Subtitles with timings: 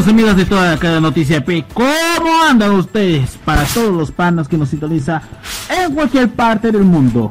[0.00, 3.36] Amigos y amigas de toda cada noticia P, ¿cómo andan ustedes?
[3.44, 5.20] Para todos los panas que nos sintonizan
[5.68, 7.30] en cualquier parte del mundo.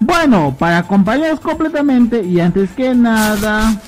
[0.00, 3.80] Bueno, para acompañarnos completamente y antes que nada,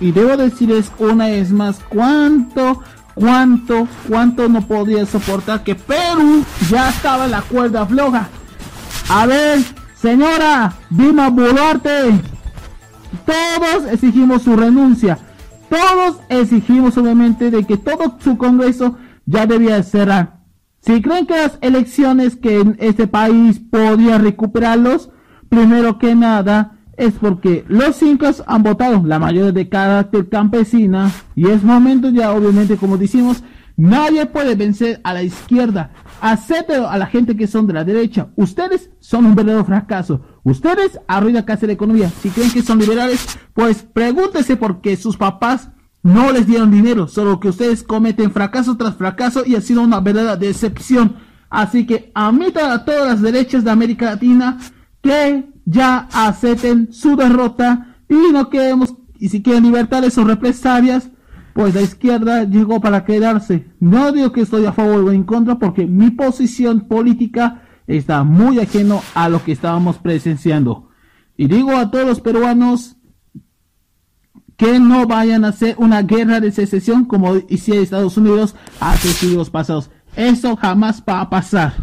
[0.00, 2.82] y debo decirles una vez más cuánto,
[3.14, 8.26] cuánto, cuánto no podía soportar que Perú ya estaba en la cuerda floja.
[9.10, 9.60] A ver,
[10.00, 12.10] señora Dima Boluarte,
[13.26, 15.18] todos exigimos su renuncia.
[15.74, 20.44] Todos exigimos obviamente de que todo su Congreso ya debía cerrar.
[20.78, 25.10] Si creen que las elecciones que en este país podían recuperarlos,
[25.48, 31.48] primero que nada es porque los cinco han votado, la mayoría de carácter campesina, y
[31.48, 33.42] es momento ya obviamente como decimos,
[33.76, 35.90] nadie puede vencer a la izquierda.
[36.20, 38.28] Acéptelo a la gente que son de la derecha.
[38.36, 40.20] Ustedes son un verdadero fracaso.
[40.44, 42.10] Ustedes arruinan casi la economía.
[42.22, 45.70] Si creen que son liberales, pues pregúntese por qué sus papás
[46.02, 47.08] no les dieron dinero.
[47.08, 51.16] Solo que ustedes cometen fracaso tras fracaso y ha sido una verdadera decepción.
[51.48, 54.58] Así que admitan a todas las derechas de América Latina
[55.00, 61.10] que ya acepten su derrota y no queremos, y si quieren libertades o represalias,
[61.54, 63.68] pues la izquierda llegó para quedarse.
[63.80, 68.58] No digo que estoy a favor o en contra porque mi posición política está muy
[68.60, 70.88] ajeno a lo que estábamos presenciando.
[71.36, 72.96] Y digo a todos los peruanos
[74.56, 79.50] que no vayan a hacer una guerra de secesión como hicieron Estados Unidos hace siglos
[79.50, 79.90] pasados.
[80.16, 81.74] Eso jamás va a pasar.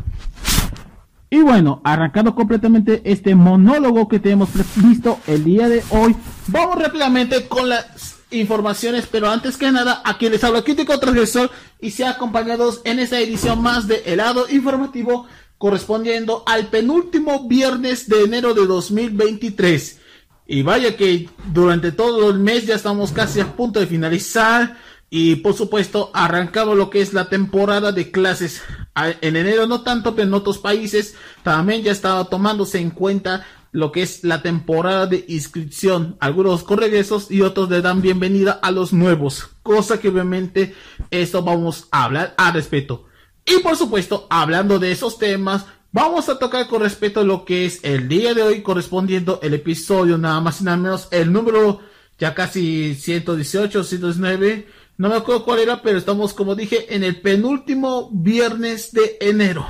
[1.29, 6.16] Y bueno, arrancando completamente este monólogo que tenemos visto el día de hoy,
[6.47, 11.91] vamos rápidamente con las informaciones, pero antes que nada, aquí les habla Crítico Transgresor y
[11.91, 15.25] se acompañados en esta edición más de Helado Informativo
[15.61, 19.99] correspondiendo al penúltimo viernes de enero de 2023.
[20.47, 24.79] Y vaya que durante todo el mes ya estamos casi a punto de finalizar
[25.11, 28.63] y por supuesto arrancado lo que es la temporada de clases.
[28.95, 31.13] En enero no tanto, pero en otros países
[31.44, 36.17] también ya estaba tomándose en cuenta lo que es la temporada de inscripción.
[36.19, 39.50] Algunos con regresos y otros le dan bienvenida a los nuevos.
[39.61, 40.73] Cosa que obviamente
[41.11, 43.10] esto vamos a hablar al respecto.
[43.46, 47.66] Y por supuesto, hablando de esos temas, vamos a tocar con respecto a lo que
[47.66, 51.81] es el día de hoy correspondiendo el episodio nada más y nada menos el número
[52.18, 54.68] ya casi 118, 119.
[54.97, 59.66] No me acuerdo cuál era, pero estamos, como dije, en el penúltimo viernes de enero.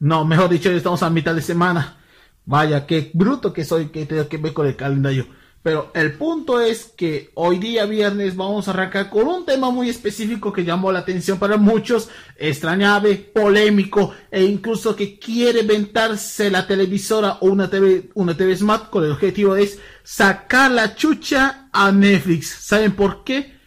[0.00, 1.98] No, mejor dicho, estamos a mitad de semana.
[2.44, 5.28] Vaya, qué bruto que soy que tengo que ver con el calendario.
[5.62, 9.88] Pero el punto es que hoy día viernes vamos a arrancar con un tema muy
[9.88, 16.66] específico que llamó la atención para muchos, extrañable, polémico e incluso que quiere ventarse la
[16.66, 21.90] televisora o una TV, una TV Smart con el objetivo es sacar la chucha a
[21.90, 22.48] Netflix.
[22.48, 23.58] ¿Saben por qué?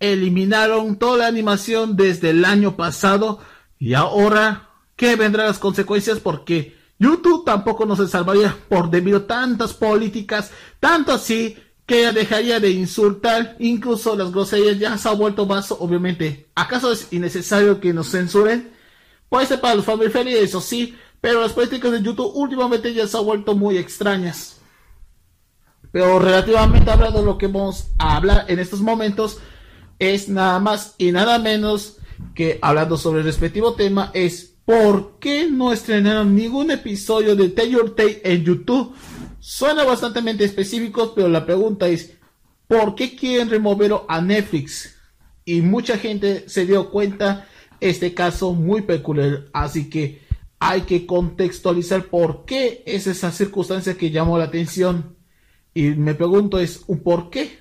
[0.00, 3.40] Eliminaron toda la animación desde el año pasado
[3.78, 6.18] y ahora, ¿qué vendrán las consecuencias?
[6.20, 10.50] Porque YouTube tampoco nos salvaría por debido a tantas políticas,
[10.80, 16.50] tanto así que dejaría de insultar, incluso las groserías ya se ha vuelto más, obviamente.
[16.54, 18.72] ¿Acaso es innecesario que nos censuren?
[19.28, 23.06] Puede ser para los family friendly, eso sí, pero las políticas de YouTube últimamente ya
[23.06, 24.60] se han vuelto muy extrañas.
[25.90, 29.38] Pero relativamente hablando, lo que vamos a hablar en estos momentos
[29.98, 31.96] es nada más y nada menos
[32.34, 37.94] que hablando sobre el respectivo tema es ¿Por qué no estrenaron ningún episodio de Taylor
[37.94, 38.94] Tay en YouTube?
[39.40, 42.18] Suena bastante específico, pero la pregunta es,
[42.66, 44.94] ¿por qué quieren removerlo a Netflix?
[45.46, 47.48] Y mucha gente se dio cuenta
[47.80, 50.20] este caso muy peculiar, así que
[50.58, 55.16] hay que contextualizar por qué es esa circunstancia que llamó la atención.
[55.72, 57.58] Y me pregunto es, ¿por qué?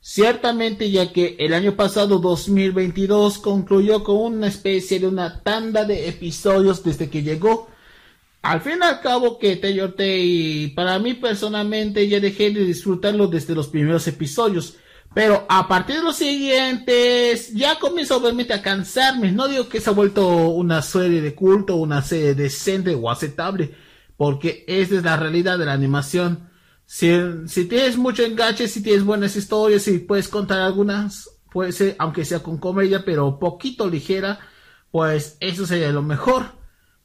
[0.00, 6.08] Ciertamente ya que el año pasado 2022 concluyó con una especie de una tanda de
[6.08, 7.68] episodios desde que llegó
[8.42, 13.26] al fin y al cabo que Taylor Tay, para mí personalmente ya dejé de disfrutarlo
[13.26, 14.76] desde los primeros episodios.
[15.12, 19.32] Pero a partir de los siguientes ya comienzo obviamente a cansarme.
[19.32, 23.74] No digo que se ha vuelto una serie de culto, una serie decente o aceptable.
[24.16, 26.47] Porque esa es la realidad de la animación.
[26.90, 32.24] Si, tienes mucho enganche, si tienes buenas historias, si puedes contar algunas, puede ser, aunque
[32.24, 34.40] sea con comedia, pero poquito ligera,
[34.90, 36.58] pues eso sería lo mejor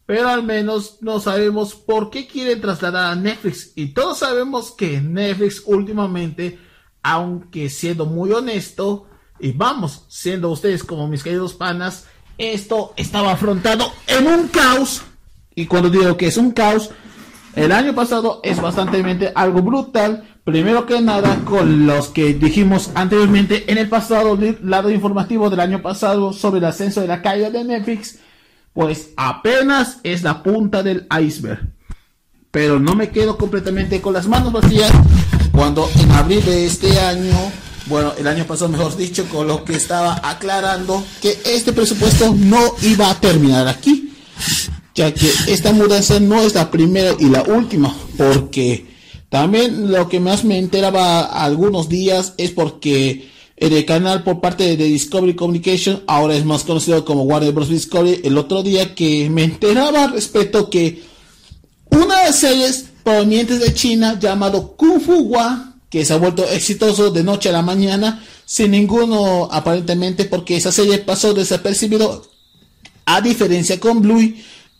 [0.06, 3.72] pero al menos no sabemos por qué quieren trasladar a Netflix.
[3.76, 6.60] Y todos sabemos que Netflix últimamente,
[7.02, 9.08] aunque siendo muy honesto,
[9.40, 12.06] y vamos, siendo ustedes como mis queridos panas,
[12.38, 15.02] esto estaba afrontado en un caos.
[15.56, 16.90] Y cuando digo que es un caos,
[17.56, 20.24] el año pasado es bastante algo brutal.
[20.44, 25.82] Primero que nada, con los que dijimos anteriormente en el pasado lado informativo del año
[25.82, 28.20] pasado sobre el ascenso de la caída de Netflix
[28.74, 31.72] pues apenas es la punta del iceberg.
[32.52, 34.92] Pero no me quedo completamente con las manos vacías
[35.52, 37.36] cuando en abril de este año,
[37.86, 42.60] bueno, el año pasado mejor dicho, con lo que estaba aclarando que este presupuesto no
[42.82, 44.13] iba a terminar aquí,
[44.96, 48.86] ya que esta mudanza no es la primera y la última, porque
[49.30, 54.86] también lo que más me enteraba algunos días es porque el canal por parte de
[54.86, 57.70] Discovery Communication, ahora es más conocido como Warner Bros.
[57.70, 61.02] Discovery, el otro día que me enteraba respecto que
[61.90, 66.48] una de las series provenientes de China llamado Kung Fu Wa, que se ha vuelto
[66.50, 72.28] exitoso de noche a la mañana, sin ninguno aparentemente porque esa serie pasó desapercibido,
[73.06, 74.34] a diferencia con Blue,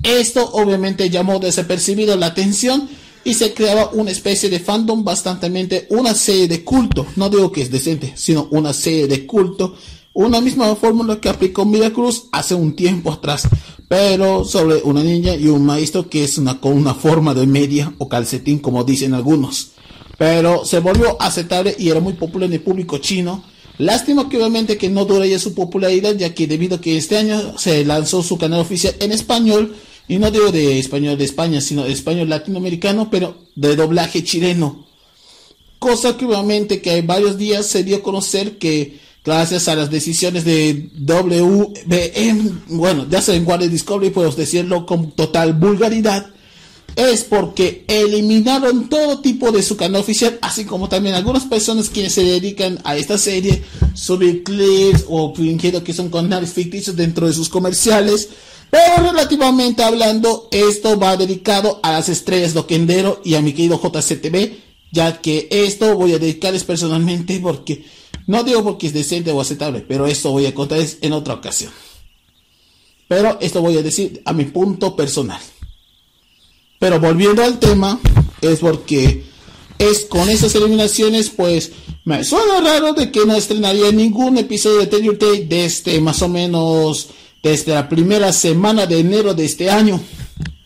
[0.04, 2.90] esto obviamente llamó desapercibido la atención
[3.24, 7.62] y se creaba una especie de fandom bastante, una serie de culto, no digo que
[7.62, 9.76] es decente, sino una serie de culto,
[10.14, 13.48] una misma fórmula que aplicó Cruz hace un tiempo atrás,
[13.88, 17.94] pero sobre una niña y un maestro que es una, con una forma de media
[17.98, 19.72] o calcetín como dicen algunos,
[20.18, 23.44] pero se volvió aceptable y era muy popular en el público chino,
[23.80, 27.18] Lástima que obviamente que no dura ya su popularidad, ya que debido a que este
[27.18, 29.76] año se lanzó su canal oficial en español,
[30.08, 34.86] y no digo de español de España, sino de español latinoamericano, pero de doblaje chileno.
[35.80, 39.90] Cosa que obviamente que hay varios días se dio a conocer que gracias a las
[39.90, 46.34] decisiones de WBM, bueno, ya saben cuál es Discovery, puedo decirlo con total vulgaridad,
[46.96, 52.14] es porque eliminaron todo tipo de su canal oficial, así como también algunas personas quienes
[52.14, 53.64] se dedican a esta serie,
[53.94, 58.30] subir clips o fingiendo que son canales ficticios dentro de sus comerciales,
[58.74, 64.52] pero relativamente hablando, esto va dedicado a las estrellas Loquendero y a mi querido JCTV,
[64.92, 67.86] ya que esto voy a dedicarles personalmente porque,
[68.26, 71.72] no digo porque es decente o aceptable, pero esto voy a contarles en otra ocasión.
[73.08, 75.40] Pero esto voy a decir a mi punto personal.
[76.80, 78.00] Pero volviendo al tema,
[78.42, 79.24] es porque
[79.78, 81.74] es con esas eliminaciones, pues
[82.06, 86.28] me suena raro de que no estrenaría ningún episodio de Taylor Day desde más o
[86.28, 87.10] menos
[87.44, 90.02] desde la primera semana de enero de este año.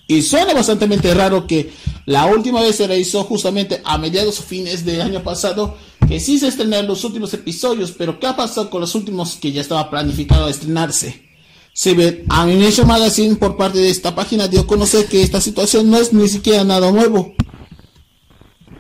[0.08, 1.74] Y suena bastante raro que
[2.06, 5.76] la última vez se realizó justamente a mediados fines del año pasado,
[6.08, 9.52] que sí se estrenaron los últimos episodios, pero ¿qué ha pasado con los últimos que
[9.52, 11.28] ya estaba planificado estrenarse?
[11.74, 15.90] Si ven, Animation Magazine por parte de esta página dio a conocer que esta situación
[15.92, 17.36] no es ni siquiera nada nuevo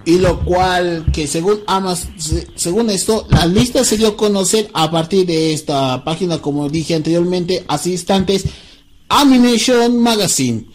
[0.07, 2.07] y lo cual que según Amas,
[2.56, 6.96] según esto, la lista se dio a conocer a partir de esta página, como dije
[6.96, 8.46] anteriormente, hace instantes,
[9.10, 10.65] Animation Magazine.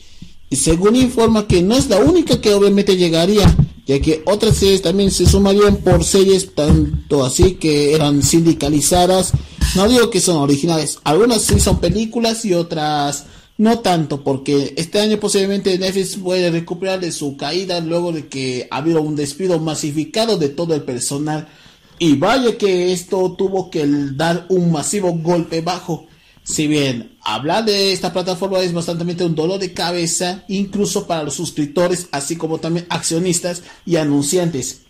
[0.50, 3.56] Y según informa que no es la única que obviamente llegaría,
[3.87, 9.33] ya que otras series también se sumarían por series tanto así que eran sindicalizadas.
[9.76, 13.25] No digo que son originales, algunas sí son películas y otras
[13.59, 18.66] no tanto, porque este año posiblemente Netflix puede recuperar de su caída luego de que
[18.71, 21.49] ha habido un despido masificado de todo el personal.
[21.99, 26.06] Y vaya que esto tuvo que dar un masivo golpe bajo.
[26.44, 31.35] Si bien hablar de esta plataforma es bastante un dolor de cabeza, incluso para los
[31.35, 34.82] suscriptores, así como también accionistas y anunciantes.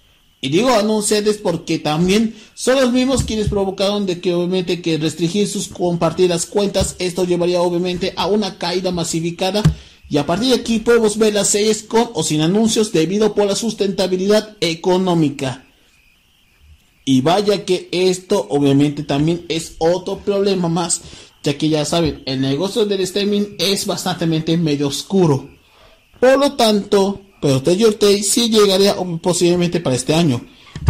[0.45, 5.47] Y digo anunciantes porque también son los mismos quienes provocaron de que obviamente que restringir
[5.47, 9.63] sus compartidas cuentas, esto llevaría obviamente a una caída masificada
[10.11, 13.47] y a partir de aquí podemos ver las series con o sin anuncios debido por
[13.47, 15.65] la sustentabilidad económica.
[17.05, 21.03] Y vaya que esto obviamente también es otro problema más,
[21.45, 25.49] ya que ya saben, el negocio del streaming es bastante medio oscuro.
[26.19, 30.41] Por lo tanto, pero Taylor Tay sí llegaría posiblemente para este año.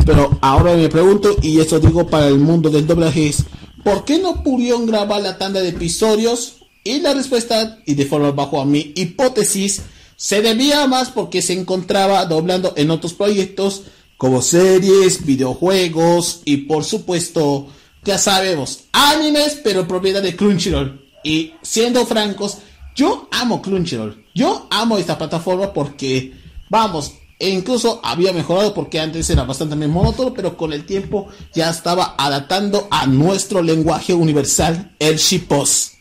[0.05, 3.35] Pero ahora me pregunto, y eso digo para el mundo del doblaje,
[3.83, 6.57] ¿por qué no pudieron grabar la tanda de episodios?
[6.85, 9.83] Y la respuesta, y de forma bajo a mi hipótesis,
[10.15, 13.83] Se debía más porque se encontraba doblando en otros proyectos
[14.17, 17.67] como series, videojuegos y por supuesto,
[18.05, 21.05] ya sabemos, animes, pero propiedad de Crunchyroll.
[21.25, 22.59] Y siendo francos,
[22.95, 24.25] yo amo Crunchyroll.
[24.33, 26.33] Yo amo esta plataforma porque,
[26.73, 31.69] vamos, e incluso había mejorado porque antes era bastante monótono, pero con el tiempo ya
[31.69, 35.93] estaba adaptando a nuestro lenguaje universal, el shipos.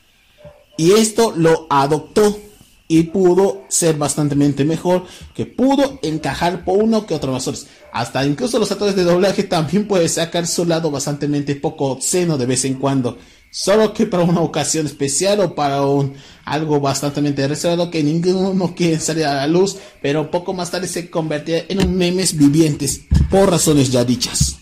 [0.78, 2.40] Y esto lo adoptó
[2.88, 5.04] y pudo ser bastante mejor,
[5.36, 7.68] que pudo encajar por uno que otro más.
[7.92, 12.46] Hasta incluso los actores de doblaje también pueden sacar su lado bastante poco obsceno de
[12.46, 13.18] vez en cuando.
[13.54, 16.14] Solo que para una ocasión especial o para un
[16.46, 21.10] algo bastante reservado que ninguno quiere salir a la luz, pero poco más tarde se
[21.10, 24.56] convertirá en un memes vivientes por razones ya dichas.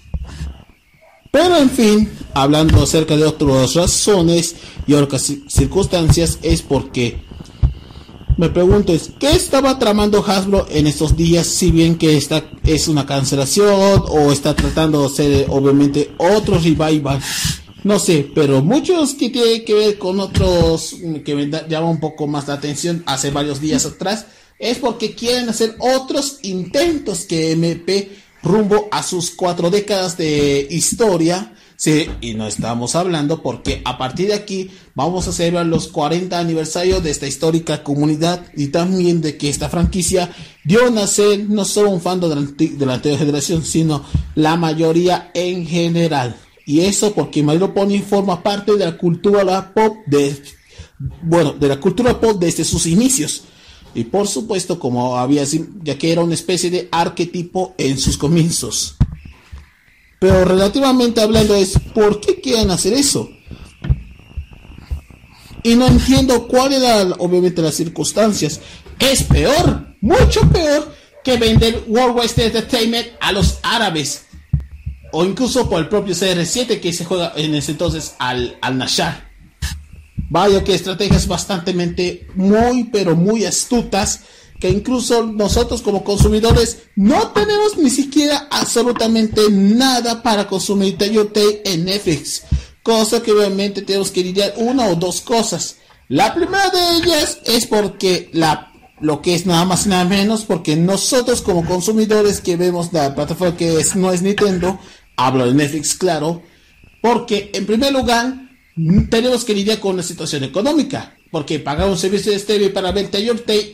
[1.32, 4.56] Pero en fin, hablando acerca de otras razones
[4.88, 7.22] y otras circunstancias, es porque
[8.38, 11.46] me pregunto es, ¿qué estaba tramando Hasbro en estos días?
[11.46, 17.22] Si bien que esta es una cancelación o está tratando de hacer obviamente otro revival.
[17.84, 22.28] No sé, pero muchos que tienen que ver con otros que me llaman un poco
[22.28, 24.26] más la atención hace varios días atrás
[24.58, 28.12] es porque quieren hacer otros intentos que MP
[28.44, 34.28] rumbo a sus cuatro décadas de historia Sí, y no estamos hablando porque a partir
[34.28, 39.38] de aquí vamos a celebrar los 40 aniversarios de esta histórica comunidad y también de
[39.38, 40.30] que esta franquicia
[40.66, 44.04] dio nacer no solo un fan de la, de la anterior generación, sino
[44.36, 46.36] la mayoría en general.
[46.70, 50.40] Y eso porque My Pony forma parte de la cultura pop de,
[51.24, 53.46] bueno, de la cultura pop desde sus inicios.
[53.96, 55.44] Y por supuesto, como había,
[55.82, 58.98] ya que era una especie de arquetipo en sus comienzos.
[60.20, 63.32] Pero relativamente hablando es, ¿por qué quieren hacer eso?
[65.64, 68.62] Y no entiendo cuáles eran obviamente las circunstancias.
[69.00, 74.29] Es peor, mucho peor que vender World West Entertainment a los árabes.
[75.12, 79.30] O incluso por el propio CR7 que se juega en ese entonces al, al Nashar.
[80.30, 81.74] Vaya que estrategias bastante
[82.36, 84.22] muy pero muy astutas
[84.60, 91.86] que incluso nosotros como consumidores no tenemos ni siquiera absolutamente nada para consumir Tayote en
[91.86, 92.44] Netflix.
[92.84, 95.78] Cosa que obviamente tenemos que lidiar una o dos cosas.
[96.10, 100.44] La primera de ellas es porque la, lo que es nada más y nada menos,
[100.44, 104.80] porque nosotros como consumidores que vemos la plataforma que es, no es Nintendo,
[105.26, 106.44] hablo de Netflix claro,
[107.02, 108.50] porque en primer lugar
[109.10, 113.10] tenemos que lidiar con la situación económica porque pagar un servicio de streaming para ver
[113.10, 113.30] Tay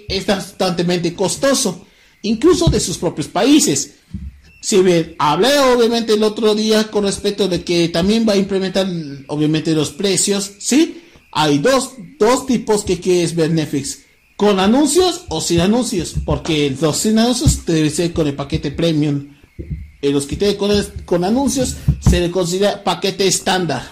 [0.08, 1.86] es bastante costoso,
[2.22, 3.96] incluso de sus propios países.
[4.62, 8.88] Si bien hablé obviamente el otro día con respecto de que también va a implementar
[9.28, 14.00] obviamente los precios, sí, hay dos, dos tipos que quieres ver Netflix,
[14.36, 19.36] con anuncios o sin anuncios, porque los sin anuncios debe ser con el paquete premium.
[20.12, 20.72] Los tienen con,
[21.06, 23.84] con anuncios se le considera paquete estándar.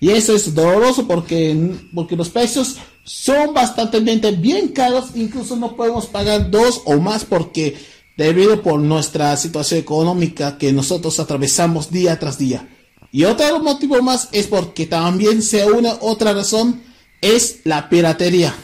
[0.00, 6.06] Y eso es doloroso porque, porque los precios son bastante bien caros, incluso no podemos
[6.06, 7.76] pagar dos o más porque
[8.16, 12.68] debido por nuestra situación económica que nosotros atravesamos día tras día.
[13.10, 16.82] Y otro motivo más es porque también se une otra razón,
[17.20, 18.54] es la piratería.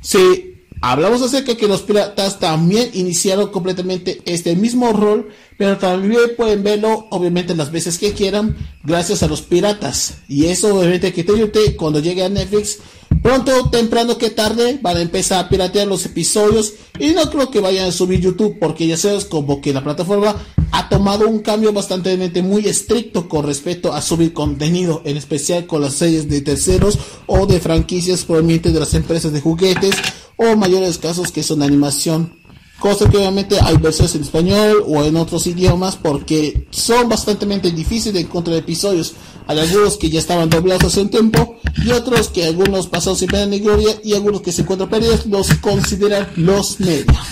[0.00, 0.49] Si
[0.80, 7.06] hablamos acerca que los piratas también iniciaron completamente este mismo rol, pero también pueden verlo
[7.10, 10.18] obviamente las veces que quieran gracias a los piratas.
[10.28, 12.78] Y eso obviamente que te cuando llegue a Netflix,
[13.22, 17.60] pronto, temprano que tarde, van a empezar a piratear los episodios y no creo que
[17.60, 20.36] vayan a subir YouTube porque ya sabes como que la plataforma
[20.72, 25.82] ha tomado un cambio bastante muy estricto con respecto a subir contenido, en especial con
[25.82, 29.94] las series de terceros o de franquicias provenientes de las empresas de juguetes
[30.40, 32.40] o mayores casos que son animación
[32.80, 38.14] cosa que obviamente hay versiones en español o en otros idiomas porque son bastante difíciles
[38.14, 39.12] de encontrar episodios.
[39.46, 43.28] Hay algunos que ya estaban doblados hace un tiempo y otros que algunos pasados sin
[43.28, 47.22] pena ni gloria y algunos que se encuentran perdidos los consideran los media.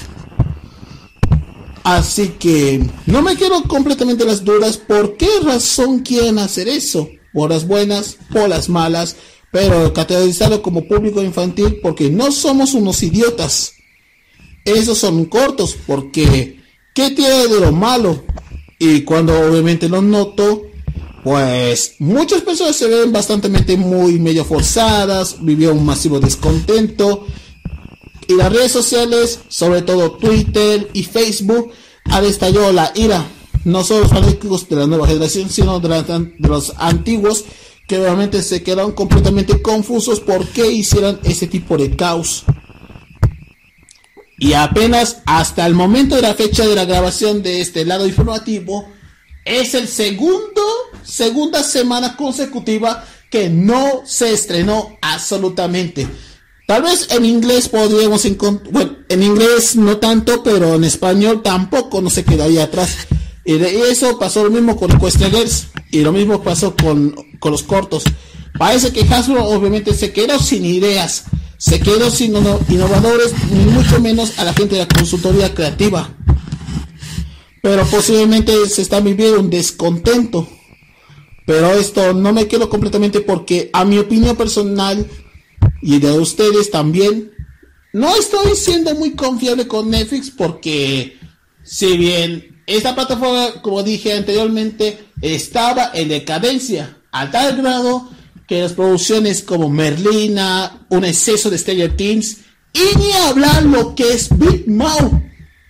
[1.82, 7.08] Así que no me quiero completamente las dudas por qué razón quieren hacer eso.
[7.32, 9.16] Por las buenas, por las malas,
[9.58, 13.72] pero categorizarlo como público infantil porque no somos unos idiotas
[14.64, 16.60] esos son cortos porque
[16.94, 18.22] ¿qué tiene de lo malo?
[18.78, 20.62] Y cuando obviamente lo noto,
[21.24, 27.26] pues muchas personas se ven bastante muy medio forzadas, vivió un masivo descontento
[28.28, 31.72] y las redes sociales, sobre todo Twitter y Facebook,
[32.04, 33.26] han estallado la ira,
[33.64, 35.88] no solo los fanáticos de la nueva generación, sino de,
[36.38, 37.44] de los antiguos
[37.88, 42.44] que obviamente se quedaron completamente confusos por qué hicieran ese tipo de caos.
[44.38, 48.86] Y apenas hasta el momento de la fecha de la grabación de este lado informativo,
[49.44, 50.62] es el segundo,
[51.02, 56.06] segunda semana consecutiva que no se estrenó absolutamente.
[56.66, 62.02] Tal vez en inglés podríamos encontrar, bueno, en inglés no tanto, pero en español tampoco
[62.02, 63.08] no se quedaría atrás.
[63.48, 67.50] Y de eso pasó lo mismo con Question Girls y lo mismo pasó con, con
[67.50, 68.04] los cortos.
[68.58, 71.24] Parece que Hasbro obviamente se quedó sin ideas,
[71.56, 72.36] se quedó sin
[72.68, 76.14] innovadores, ni mucho menos a la gente de la consultoría creativa.
[77.62, 80.46] Pero posiblemente se está viviendo un descontento.
[81.46, 85.06] Pero esto no me quedo completamente porque a mi opinión personal
[85.80, 87.32] y de ustedes también,
[87.94, 91.16] no estoy siendo muy confiable con Netflix porque
[91.64, 98.10] si bien esta plataforma, como dije anteriormente, estaba en decadencia a tal grado
[98.46, 102.36] que las producciones como Merlina, un exceso de Stranger Things
[102.74, 105.14] y ni hablar lo que es Big Mouth.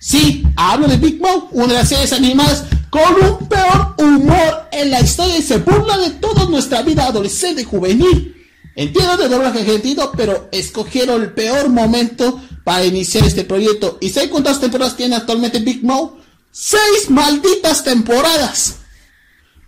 [0.00, 4.90] Sí, hablo de Big Mouth, una de las series animadas con un peor humor en
[4.90, 8.34] la historia y se burla de toda nuestra vida adolescente y juvenil.
[8.74, 13.98] Entiendo de doblaje argentino, pero escogieron el peor momento para iniciar este proyecto.
[14.00, 16.17] ¿Y sé cuántas temporadas tiene actualmente Big Mouth?
[16.60, 18.78] ¡Seis malditas temporadas!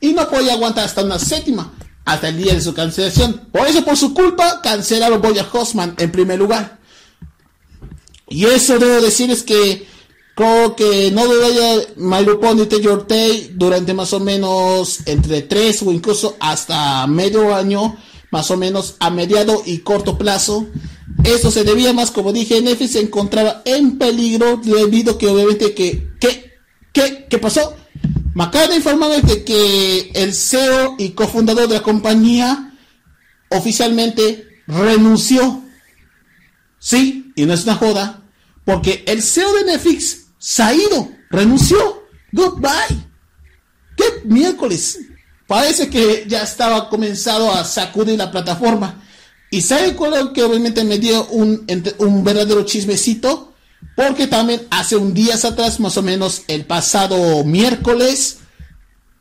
[0.01, 1.73] Y no podía aguantar hasta una séptima,
[2.05, 3.49] hasta el día de su cancelación.
[3.53, 6.81] Por eso, por su culpa, cancelaron Boya Hosman en primer lugar.
[8.29, 9.87] Y eso debo decirles que
[10.35, 15.93] creo que no debería My y Taylor Tay durante más o menos entre tres o
[15.93, 17.97] incluso hasta medio año
[18.33, 20.67] más o menos a mediado y corto plazo.
[21.23, 26.11] Esto se debía más, como dije, Netflix se encontraba en peligro debido que obviamente que,
[26.19, 26.50] ¿qué,
[26.93, 27.77] qué, qué pasó?
[28.35, 32.73] Me acaban de informar de que el CEO y cofundador de la compañía
[33.49, 35.63] oficialmente renunció.
[36.79, 38.23] Sí, y no es una joda,
[38.65, 42.05] porque el CEO de Netflix se ha ido, renunció.
[42.33, 42.97] Goodbye.
[43.97, 44.99] ¿Qué miércoles?
[45.51, 49.03] parece que ya estaba comenzado a sacudir la plataforma.
[49.51, 51.67] Y sabe cuál que obviamente me dio un,
[51.99, 53.50] un verdadero chismecito,
[53.97, 58.39] porque también hace un días atrás, más o menos el pasado miércoles,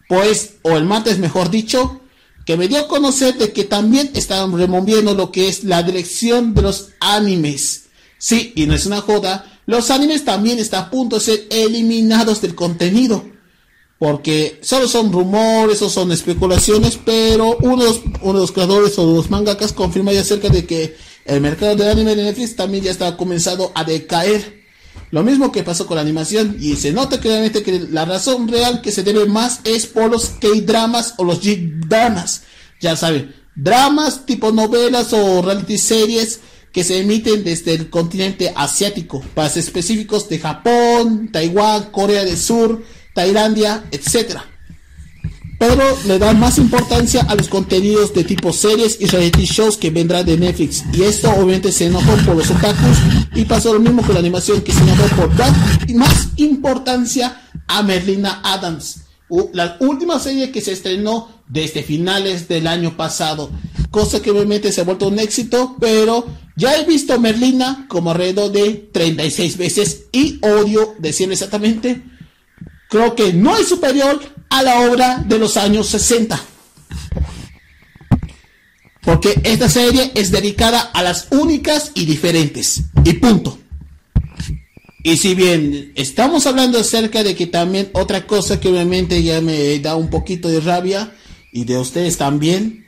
[0.07, 2.01] pues, o el martes mejor dicho,
[2.45, 6.53] que me dio a conocer de que también estaban removiendo lo que es la dirección
[6.53, 7.85] de los animes.
[8.17, 12.41] Sí, y no es una joda, los animes también están a punto de ser eliminados
[12.41, 13.23] del contenido
[13.99, 18.97] porque solo son rumores o son especulaciones, pero uno de, los, uno de los creadores
[18.97, 20.95] o de los mangakas confirma ya acerca de que
[21.29, 24.59] el mercado del anime de Netflix también ya está comenzando a decaer.
[25.11, 28.81] Lo mismo que pasó con la animación y se nota claramente que la razón real
[28.81, 32.43] que se debe más es por los K-dramas o los G-dramas.
[32.79, 39.21] Ya saben, dramas tipo novelas o reality series que se emiten desde el continente asiático,
[39.33, 42.83] para específicos de Japón, Taiwán, Corea del Sur,
[43.15, 44.45] Tailandia, etcétera.
[45.69, 49.91] Pero le dan más importancia a los contenidos de tipo series y reality shows que
[49.91, 50.83] vendrán de Netflix.
[50.91, 52.97] Y esto obviamente se enojó por los otakus
[53.35, 55.53] y pasó lo mismo con la animación que se enojó por dar
[55.93, 59.01] más importancia a Merlina Adams.
[59.53, 63.51] La última serie que se estrenó desde finales del año pasado.
[63.91, 68.51] Cosa que obviamente se ha vuelto un éxito, pero ya he visto Merlina como alrededor
[68.51, 72.01] de 36 veces y odio decirlo exactamente
[72.89, 76.39] creo que no es superior a la obra de los años 60.
[79.01, 82.81] Porque esta serie es dedicada a las únicas y diferentes.
[83.03, 83.57] Y punto.
[85.03, 89.79] Y si bien estamos hablando acerca de que también otra cosa que obviamente ya me
[89.79, 91.13] da un poquito de rabia
[91.53, 92.85] y de ustedes también,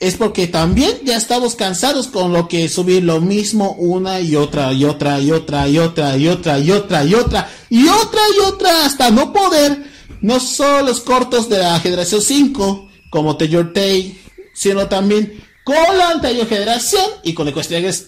[0.00, 4.72] es porque también ya estamos cansados con lo que subir lo mismo una y otra
[4.72, 8.40] y otra y otra y otra y otra y otra y otra y otra y
[8.40, 14.20] otra hasta no poder no solo los cortos de la generación 5 como Taylor Tay
[14.54, 18.06] sino también con la anterior generación y con cuestiones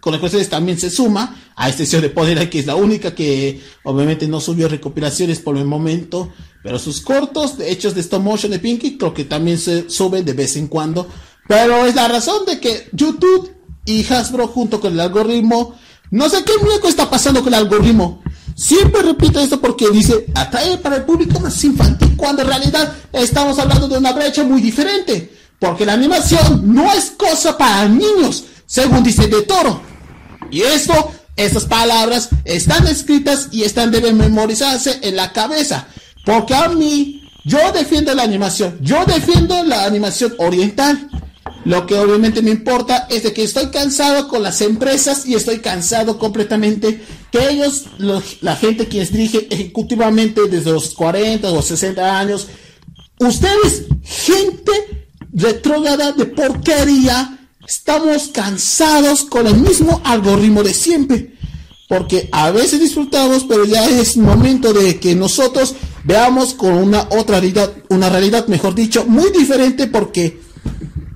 [0.00, 4.28] con cuestiones también se suma a excepción de Poder que es la única que obviamente
[4.28, 6.32] no subió recopilaciones por el momento
[6.66, 10.32] pero sus cortos, hechos de stop motion de Pinky, creo que también se suben de
[10.32, 11.06] vez en cuando.
[11.46, 15.76] Pero es la razón de que YouTube y Hasbro junto con el algoritmo,
[16.10, 18.20] no sé qué muñeco está pasando con el algoritmo.
[18.56, 23.58] Siempre repito esto porque dice, atrae para el público más infantil, cuando en realidad estamos
[23.58, 25.30] hablando de una brecha muy diferente.
[25.58, 29.82] Porque la animación no es cosa para niños, según dice De Toro.
[30.50, 35.86] Y esto, estas palabras están escritas y están deben memorizarse en la cabeza.
[36.24, 41.10] Porque a mí, yo defiendo la animación, yo defiendo la animación oriental.
[41.66, 45.58] Lo que obviamente me importa es de que estoy cansado con las empresas y estoy
[45.58, 47.02] cansado completamente
[47.32, 52.46] que ellos, la gente quienes dirige ejecutivamente desde los 40 o 60 años,
[53.18, 61.34] ustedes, gente retrógrada de porquería, estamos cansados con el mismo algoritmo de siempre.
[61.88, 65.74] Porque a veces disfrutamos, pero ya es momento de que nosotros
[66.04, 70.45] veamos con una otra realidad, una realidad, mejor dicho, muy diferente porque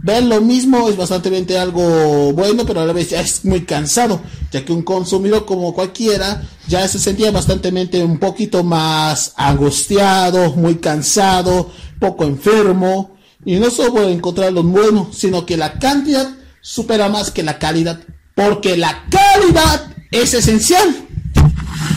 [0.02, 4.20] ver lo mismo es bastante algo bueno, pero a la vez ya es muy cansado,
[4.50, 7.70] ya que un consumidor como cualquiera ya se sentía bastante
[8.02, 15.46] un poquito más angustiado, muy cansado, poco enfermo, y no solo encontrar lo bueno, sino
[15.46, 16.28] que la cantidad
[16.60, 18.00] supera más que la calidad,
[18.34, 21.06] porque la calidad es esencial.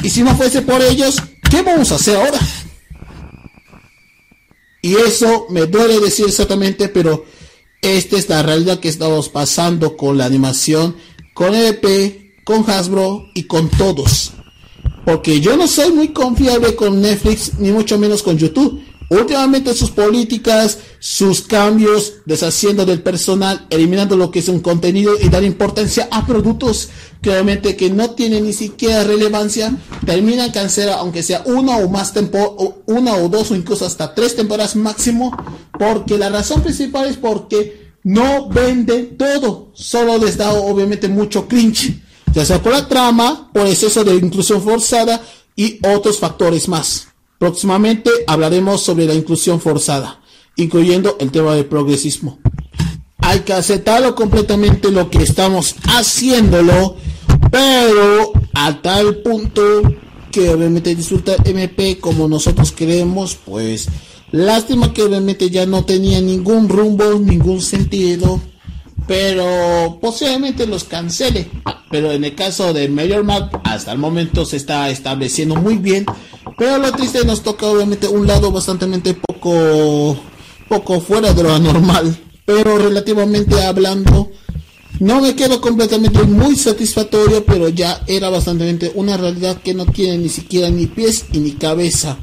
[0.04, 1.16] Y si no fuese por ellos,
[1.50, 2.39] ¿qué vamos a hacer ahora?
[4.82, 7.26] Y eso me duele decir exactamente, pero
[7.84, 10.96] esta es la realidad que estamos pasando con la animación,
[11.34, 14.32] con EP, con Hasbro y con todos.
[15.06, 18.82] Porque yo no soy muy confiable con Netflix, ni mucho menos con YouTube.
[19.10, 25.30] Últimamente sus políticas, sus cambios, deshaciendo del personal, eliminando lo que es un contenido y
[25.30, 26.89] dar importancia a productos
[27.22, 32.13] que obviamente que no tienen ni siquiera relevancia, terminan cancelar aunque sea una o más
[32.13, 35.36] tempo, una o dos o incluso hasta tres temporadas máximo,
[35.78, 42.02] porque la razón principal es porque no venden todo, solo les da obviamente mucho cringe,
[42.34, 45.22] ya sea por la trama, por exceso de inclusión forzada
[45.56, 47.12] y otros factores más.
[47.43, 50.21] Próximamente hablaremos sobre la inclusión forzada,
[50.56, 52.39] incluyendo el tema del progresismo.
[53.17, 56.95] Hay que aceptarlo completamente lo que estamos haciéndolo,
[57.51, 59.62] pero a tal punto
[60.32, 63.89] que obviamente disfruta MP como nosotros queremos, pues
[64.32, 68.39] lástima que obviamente ya no tenía ningún rumbo, ningún sentido,
[69.08, 71.50] pero posiblemente los cancele.
[71.89, 76.06] Pero en el caso de Major Map, hasta el momento se está estableciendo muy bien
[76.58, 80.18] pero lo triste nos toca obviamente un lado bastante poco,
[80.68, 82.16] poco fuera de lo anormal.
[82.46, 84.32] Pero relativamente hablando,
[85.00, 90.18] no me quedo completamente muy satisfactorio, pero ya era bastante una realidad que no tiene
[90.18, 92.18] ni siquiera ni pies y ni cabeza.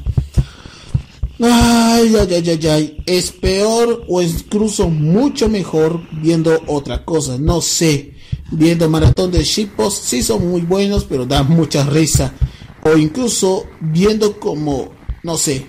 [1.41, 3.03] Ay, ay, ay, ay, ay.
[3.05, 7.37] Es peor o incluso mucho mejor viendo otra cosa.
[7.37, 8.15] No sé.
[8.51, 12.33] Viendo maratón de shipos, sí son muy buenos, pero da mucha risa
[12.83, 14.91] o incluso viendo como,
[15.23, 15.65] no sé,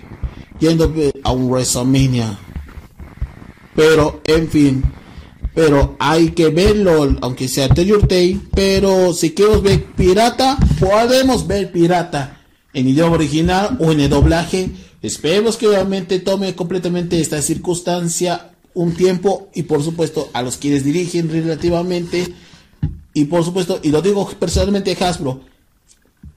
[0.58, 2.38] yendo a un WrestleMania.
[3.74, 4.82] Pero, en fin,
[5.54, 11.72] pero hay que verlo, aunque sea Taylor Day, pero si queremos ver pirata, podemos ver
[11.72, 12.40] pirata
[12.72, 14.70] en idioma original o en el doblaje.
[15.02, 20.84] Esperemos que realmente tome completamente esta circunstancia un tiempo y por supuesto a los quienes
[20.84, 22.32] dirigen relativamente.
[23.12, 25.40] Y por supuesto, y lo digo personalmente Hasbro,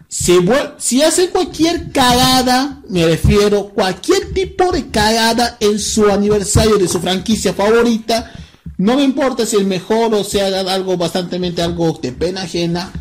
[0.08, 0.40] si,
[0.78, 7.00] si hace cualquier cagada, me refiero, cualquier tipo de cagada en su aniversario de su
[7.00, 8.32] franquicia favorita,
[8.78, 12.92] no me importa si es mejor o sea algo bastante algo de pena ajena,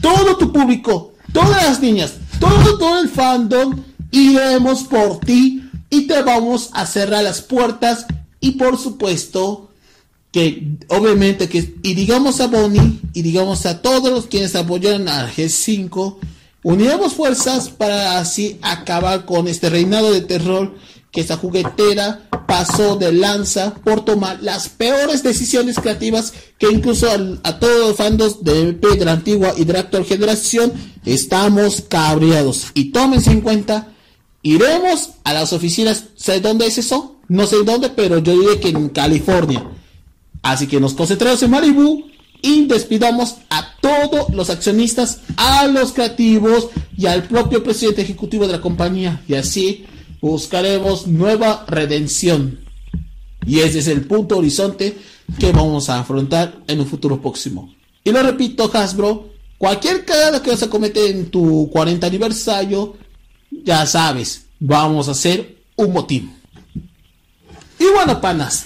[0.00, 6.22] todo tu público, todas las niñas, todo, todo el fandom, iremos por ti y te
[6.22, 8.06] vamos a cerrar las puertas.
[8.40, 9.70] Y por supuesto
[10.30, 15.30] que obviamente que y digamos a Bonnie y digamos a todos los quienes apoyaron a
[15.30, 16.16] G5
[16.62, 20.74] uniremos fuerzas para así acabar con este reinado de terror
[21.10, 27.08] que esa juguetera pasó de lanza por tomar las peores decisiones creativas que incluso
[27.44, 30.72] a, todos los fandos de MP de la antigua y de la generación
[31.04, 32.68] estamos cabreados.
[32.74, 33.91] Y tómense en cuenta
[34.42, 37.16] iremos a las oficinas ¿sé dónde es eso?
[37.28, 39.64] no sé dónde pero yo diré que en California
[40.42, 42.04] Así que nos concentramos en Malibu
[42.42, 48.52] y despidamos a todos los accionistas, a los creativos y al propio presidente ejecutivo de
[48.54, 49.22] la compañía.
[49.28, 49.86] Y así
[50.20, 52.60] buscaremos nueva redención.
[53.46, 54.96] Y ese es el punto horizonte
[55.38, 57.72] que vamos a afrontar en un futuro próximo.
[58.04, 62.96] Y lo repito, Hasbro, cualquier cagada que vas a cometer en tu 40 aniversario,
[63.64, 66.28] ya sabes, vamos a hacer un motivo.
[67.78, 68.64] Y bueno, panas,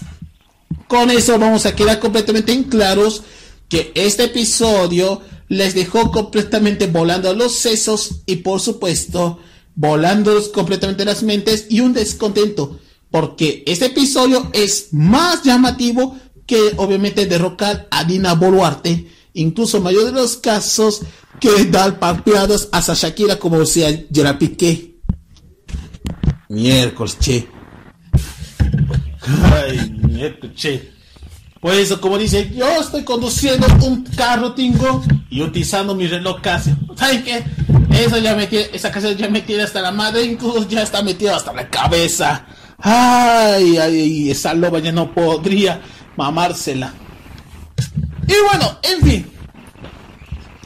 [0.88, 3.22] con eso vamos a quedar completamente en claros
[3.68, 9.40] que este episodio les dejó completamente volando los sesos y por supuesto
[9.75, 17.27] volando completamente las mentes y un descontento porque este episodio es más llamativo que obviamente
[17.27, 21.03] derrocar a Dina Boluarte incluso mayor de los casos
[21.40, 24.96] que dar papeadas a Shakira como sea Gerard Piqué
[26.49, 27.49] miércoles che
[29.53, 30.92] Ay, nieto, che.
[31.61, 36.72] Pues como dice, yo estoy conduciendo un carro tingo y utilizando mi reloj casi.
[36.96, 37.42] ¿saben qué?
[37.90, 41.35] Eso ya me esa canción ya me tiene hasta la madre, incluso ya está metida
[41.35, 42.46] hasta la cabeza.
[42.79, 45.81] Ay, ay, esa loba ya no podría
[46.16, 46.92] mamársela.
[48.26, 49.32] Y bueno, en fin.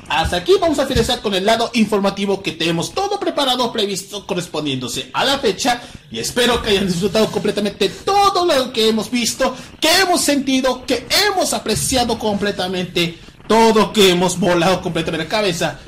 [0.08, 5.08] Hasta aquí vamos a finalizar con el lado informativo que tenemos todo preparado, previsto, correspondiéndose
[5.12, 5.80] a la fecha.
[6.10, 11.06] Y espero que hayan disfrutado completamente todo lo que hemos visto, que hemos sentido, que
[11.28, 15.78] hemos apreciado completamente, todo que hemos volado completamente la cabeza.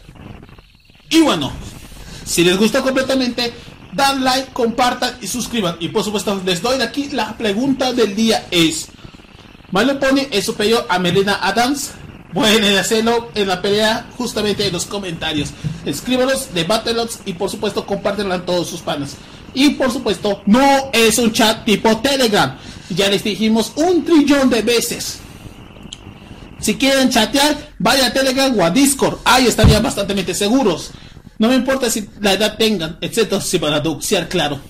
[1.11, 1.53] Y bueno,
[2.25, 3.53] si les gustó completamente,
[3.93, 5.77] dan like, compartan y suscriban.
[5.81, 8.87] Y por supuesto, les doy de aquí la pregunta del día es:
[9.73, 11.93] ¿Malo Pony es superior a Melina Adams?
[12.35, 15.51] Pueden hacerlo en la pelea justamente en los comentarios.
[15.85, 19.17] Escríbanos, debátelos y por supuesto compártenlo a todos sus panas.
[19.55, 22.57] Y por supuesto, no es un chat tipo Telegram.
[22.91, 25.19] Ya les dijimos un trillón de veces.
[26.61, 29.19] Si quieren chatear, vaya a Telegram o a Discord.
[29.25, 30.91] Ahí estarían bastante seguros.
[31.39, 34.61] No me importa si la edad tengan, etcétera, si van a doxear, claro.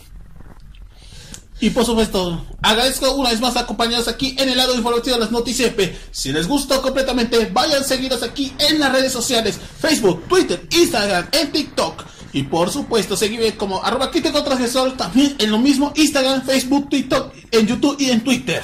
[1.63, 5.31] Y por supuesto, agradezco una vez más acompañados aquí en el lado informativo de las
[5.31, 5.97] noticias EP.
[6.11, 11.53] Si les gustó completamente, vayan seguidos aquí en las redes sociales, Facebook, Twitter, Instagram, en
[11.53, 12.03] TikTok.
[12.33, 17.69] Y por supuesto, seguirme como arroba transgresor también en lo mismo Instagram, Facebook, TikTok, en
[17.69, 18.61] YouTube y en Twitter.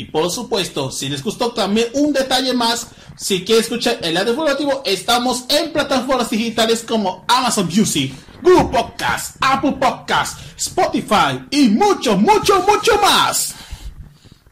[0.00, 2.86] Y por supuesto, si les gustó también un detalle más,
[3.18, 8.14] si quieren escuchar el lado informativo, estamos en plataformas digitales como Amazon Music.
[8.40, 13.54] Google Podcast, Apple Podcast, Spotify y mucho, mucho, mucho más.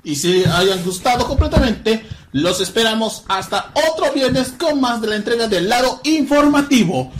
[0.04, 5.48] Y si hayan gustado completamente, los esperamos hasta otro viernes con más de la entrega
[5.48, 7.10] del lado informativo.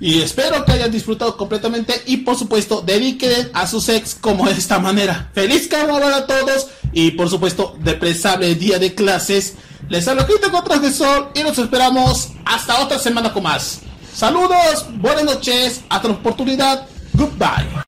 [0.00, 4.52] Y espero que hayan disfrutado completamente y por supuesto dediquen a sus ex como de
[4.52, 5.30] esta manera.
[5.34, 9.54] Feliz carnaval a todos y por supuesto depresable día de clases.
[9.88, 13.80] Les hablo de Sol y nos esperamos hasta otra semana con más.
[14.14, 17.87] Saludos, buenas noches, hasta la oportunidad, goodbye.